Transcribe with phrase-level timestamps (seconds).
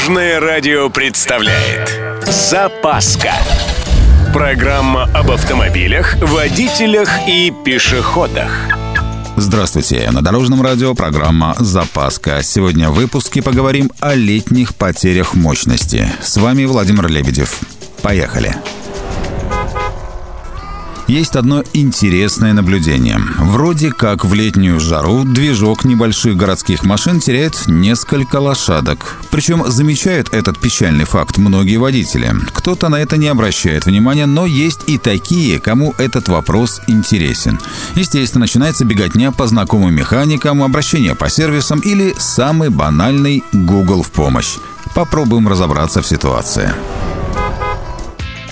[0.00, 3.32] Дорожное радио представляет Запаска
[4.32, 8.50] Программа об автомобилях, водителях и пешеходах
[9.36, 12.42] Здравствуйте, на Дорожном радио программа «Запаска».
[12.42, 16.08] Сегодня в выпуске поговорим о летних потерях мощности.
[16.22, 17.60] С вами Владимир Лебедев.
[18.00, 18.56] Поехали.
[21.10, 23.18] Есть одно интересное наблюдение.
[23.40, 29.16] Вроде как в летнюю жару движок небольших городских машин теряет несколько лошадок.
[29.32, 32.32] Причем замечают этот печальный факт многие водители.
[32.52, 37.58] Кто-то на это не обращает внимания, но есть и такие, кому этот вопрос интересен.
[37.96, 44.58] Естественно, начинается беготня по знакомым механикам, обращение по сервисам или самый банальный Google в помощь.
[44.94, 46.70] Попробуем разобраться в ситуации.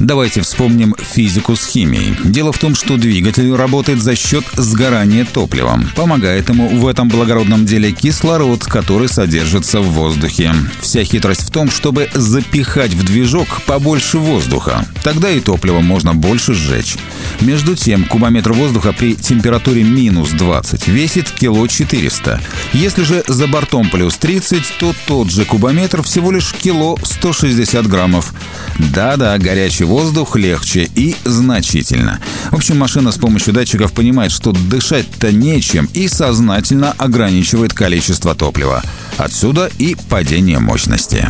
[0.00, 2.14] Давайте вспомним физику с химией.
[2.24, 5.88] Дело в том, что двигатель работает за счет сгорания топливом.
[5.96, 10.54] Помогает ему в этом благородном деле кислород, который содержится в воздухе.
[10.80, 14.86] Вся хитрость в том, чтобы запихать в движок побольше воздуха.
[15.02, 16.96] Тогда и топливо можно больше сжечь.
[17.40, 22.40] Между тем, кубометр воздуха при температуре минус 20 весит кило 400.
[22.72, 28.34] Если же за бортом плюс 30, то тот же кубометр всего лишь кило 160 граммов.
[28.78, 32.20] Да-да, горячий воздух легче и значительно.
[32.50, 38.82] В общем, машина с помощью датчиков понимает, что дышать-то нечем и сознательно ограничивает количество топлива.
[39.16, 41.28] Отсюда и падение мощности.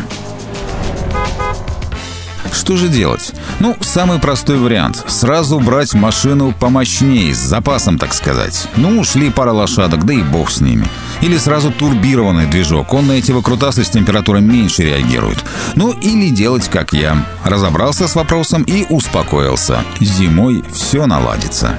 [2.53, 3.33] Что же делать?
[3.61, 5.05] Ну, самый простой вариант.
[5.07, 8.69] Сразу брать машину помощнее, с запасом, так сказать.
[8.77, 10.87] Ну, ушли пара лошадок, да и бог с ними.
[11.21, 12.93] Или сразу турбированный движок.
[12.95, 15.45] Он на эти выкрутасы с температурой меньше реагирует.
[15.75, 17.17] Ну, или делать как я.
[17.45, 19.85] Разобрался с вопросом и успокоился.
[20.01, 21.79] Зимой все наладится.